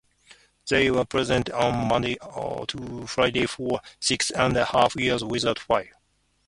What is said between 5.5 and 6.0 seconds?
fail.